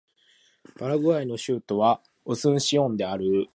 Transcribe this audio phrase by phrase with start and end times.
[0.79, 3.49] パラグアイの首都はアスンシオンである